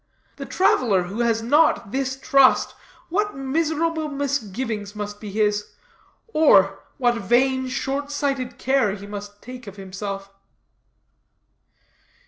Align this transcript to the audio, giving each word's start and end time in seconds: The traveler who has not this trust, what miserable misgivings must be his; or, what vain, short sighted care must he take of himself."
The 0.37 0.47
traveler 0.47 1.03
who 1.03 1.19
has 1.19 1.43
not 1.43 1.91
this 1.91 2.15
trust, 2.19 2.73
what 3.09 3.35
miserable 3.35 4.07
misgivings 4.07 4.95
must 4.95 5.19
be 5.21 5.29
his; 5.29 5.73
or, 6.29 6.79
what 6.97 7.17
vain, 7.17 7.67
short 7.67 8.11
sighted 8.11 8.57
care 8.57 8.97
must 9.07 9.35
he 9.35 9.39
take 9.53 9.67
of 9.67 9.75
himself." 9.75 10.31